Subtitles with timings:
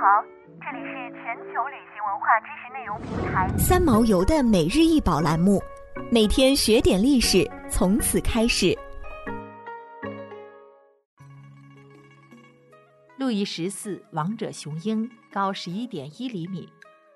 [0.00, 0.22] 好，
[0.60, 5.60] 这里是全球旅行文化知识内容平台三毛游的每日一宝栏目，
[6.08, 8.78] 每天学点历史，从此开始。
[13.16, 16.68] 路易十四王者雄鹰高十一点一厘米，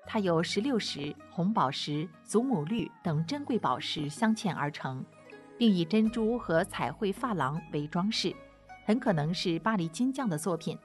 [0.05, 5.01] 它由石榴石、红宝石、祖母绿等珍贵宝石镶嵌而成，
[5.57, 8.35] 并以珍珠和彩绘珐琅为装饰，
[8.85, 10.77] 很可能是巴黎金匠的作品。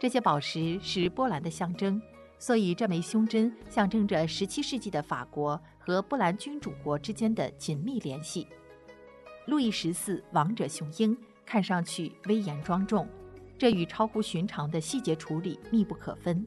[0.00, 2.00] 这些宝石是波兰的象征，
[2.38, 8.48] 所以这枚胸针象征着17世纪的法国和波兰君主国之间的紧密联系。
[9.44, 13.06] 路易十四王者雄鹰看上去威严庄重，
[13.58, 16.46] 这与超乎寻常的细节处理密不可分。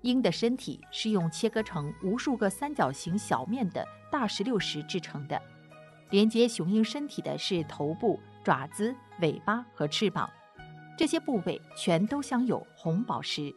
[0.00, 5.38] 鹰的身体是用切割成无数个三角形小面的大石榴石制成的，
[6.08, 10.30] 连接雄鹰身体的是头部、爪子、尾巴和翅膀。
[10.96, 13.54] 这些部位全都镶有红宝石，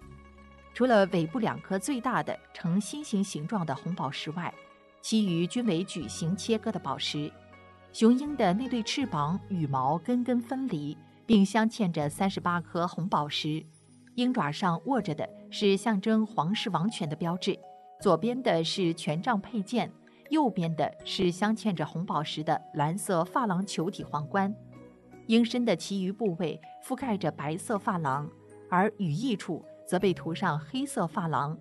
[0.73, 4.53] 除了尾部两颗最大的呈心形形状的红宝石外，
[5.01, 7.31] 其余均为矩形切割的宝石。
[7.93, 13.65] 雄鹰的那对翅膀羽毛根根分离，并镶嵌着三十八颗红宝石。
[14.15, 17.57] 鹰爪上握着的是象征皇室王权的标志，
[18.01, 19.89] 左边的是权杖佩剑，
[20.29, 24.53] 右边的是镶嵌着红宝石的蓝色珐琅球体皇冠。
[25.29, 28.27] 鹰身的其余部位覆盖着白色珐琅，
[28.67, 31.55] 而羽翼处则被涂上黑色珐琅。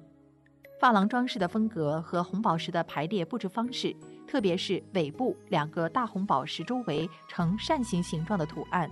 [0.81, 3.95] 珐琅装饰的风格和红宝石的排列布置方式，
[4.27, 8.91] 特别是尾部两个大红宝石周围呈扇形形状的图案，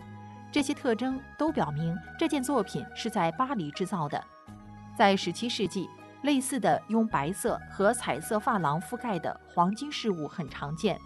[0.52, 4.22] 这些特征都表明这件作品是在巴黎制造的。
[4.94, 5.88] 在17世纪，
[6.20, 11.00] 类似的用白色和彩色珐琅覆盖的黄金饰物很常见，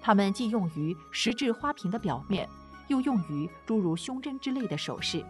[0.00, 2.48] 它们既用于石质花瓶的表面。
[2.88, 5.24] 又用于诸如胸针之类的首饰。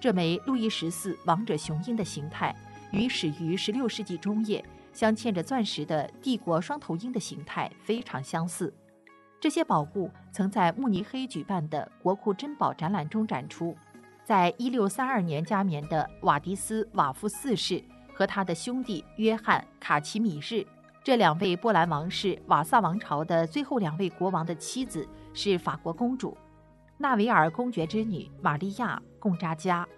[0.00, 2.54] 这枚路易十四王者雄鹰的形态，
[2.90, 8.72] 与始于16世纪中叶镶嵌着钻石的帝国双头鹰的形态非常相似。
[9.38, 13.76] 这些宝物曾在慕尼黑举办的国库珍宝展览中展出。
[14.22, 20.64] 在1632年加冕的瓦迪斯瓦夫四世和他的兄弟约翰卡奇米日，
[21.02, 26.36] 这两位波兰王室瓦萨王朝的最后两位国王的妻子是法国公主。
[27.02, 29.88] 纳维尔公爵之女玛利亚·贡扎加，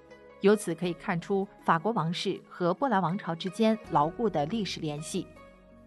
[0.40, 5.26] 由此可以看出法国王室和波兰王朝之间牢固的历史联系。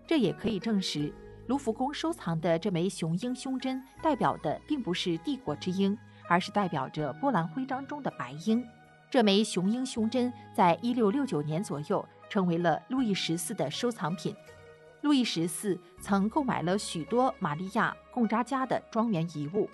[0.06, 1.14] 这也可以证实，
[1.48, 8.62] 卢浮宫收藏的这枚雄鹰胸针代表的并不是帝国之鹰，而是代表着波兰徽章中的白鹰。
[9.10, 14.36] 这枚雄鹰胸针在一六六九年左右成为了路易十四的收藏品。
[15.00, 19.70] 路易十四曾购买了许多玛利亚·贡扎加的庄园遗物。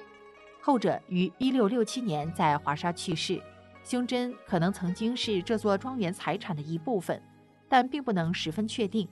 [0.61, 3.41] 后者于1667年在华沙去世，
[3.83, 7.22] 胸针可能曾经是这座庄园财产的一部分，
[7.67, 9.07] 但并不能十分确定，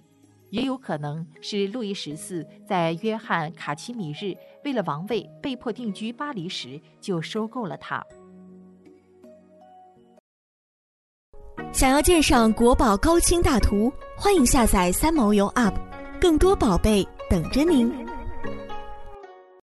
[0.51, 8.05] 也有可能是路易十四在约翰卡奇米日为了王位被迫定居巴黎时就收购了它。
[11.71, 15.73] 想要鉴赏国宝高清大图，欢迎下载三毛游 App，
[16.21, 17.91] 更多宝贝等着您。